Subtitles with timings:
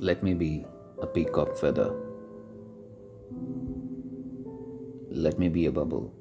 [0.00, 0.64] Let me be
[1.02, 1.92] a peacock feather.
[5.10, 6.14] Let me be a bubble.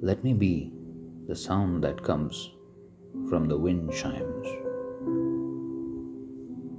[0.00, 0.72] Let me be
[1.28, 2.50] the sound that comes
[3.28, 4.46] from the wind chimes.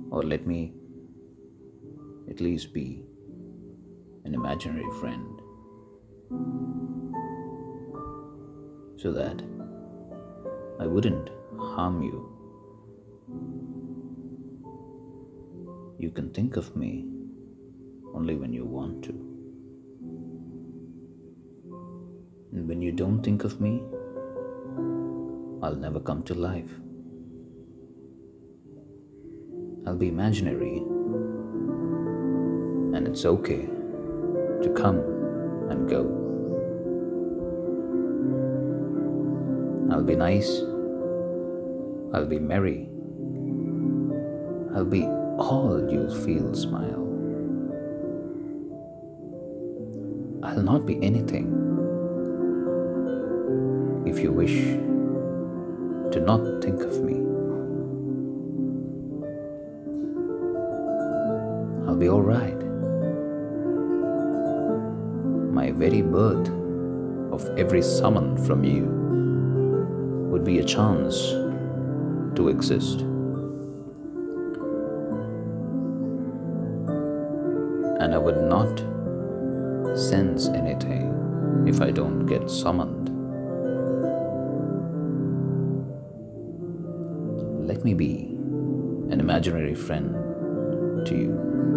[0.09, 0.73] Or let me
[2.27, 3.04] at least be
[4.25, 5.41] an imaginary friend
[8.97, 9.43] so that
[10.79, 11.29] I wouldn't
[11.59, 12.36] harm you.
[16.00, 17.06] You can think of me
[18.14, 19.14] only when you want to.
[22.51, 23.82] And when you don't think of me,
[25.64, 26.70] I'll never come to life.
[29.87, 30.78] I'll be imaginary,
[32.95, 33.66] and it's okay
[34.61, 35.00] to come
[35.70, 36.02] and go.
[39.92, 40.61] I'll be nice,
[42.14, 42.89] I'll be merry,
[44.75, 47.03] I'll be all you'll feel smile.
[50.44, 51.53] I'll not be anything
[54.06, 54.56] if you wish
[56.12, 57.16] to not think of me.
[61.88, 62.58] I'll be alright.
[65.53, 66.50] My very birth
[67.31, 68.86] of every summon from you
[70.31, 71.17] would be a chance
[72.36, 73.06] to exist.
[78.08, 78.80] And I would not
[79.97, 83.09] sense anything if I don't get summoned.
[87.67, 88.28] Let me be
[89.11, 91.77] an imaginary friend to you.